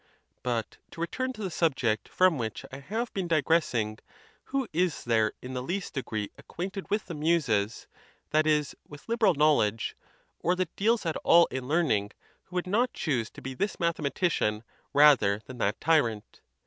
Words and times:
But 0.41 0.77
to 0.89 0.99
return 0.99 1.31
to 1.33 1.43
the 1.43 1.51
subject 1.51 2.09
from 2.09 2.39
which 2.39 2.65
I 2.71 2.79
have 2.79 3.13
been 3.13 3.27
digressing. 3.27 3.99
Who 4.45 4.67
is 4.73 5.03
there 5.03 5.33
in 5.43 5.53
the 5.53 5.61
least 5.61 5.93
degree 5.93 6.31
acquainted 6.39 6.89
with 6.89 7.05
the 7.05 7.13
Muses, 7.13 7.85
that 8.31 8.47
is, 8.47 8.75
with 8.87 9.07
lib 9.07 9.19
eral 9.19 9.37
knowledge, 9.37 9.95
or 10.39 10.55
that 10.55 10.75
deals 10.75 11.05
at 11.05 11.17
all 11.17 11.45
in 11.51 11.67
learning, 11.67 12.13
who 12.45 12.55
would 12.55 12.65
not 12.65 12.93
choose 12.93 13.29
to 13.29 13.43
be 13.43 13.53
this 13.53 13.79
mathematician 13.79 14.63
rather 14.91 15.43
than 15.45 15.59
that 15.59 15.79
ty 15.79 15.99
rant? 15.99 16.41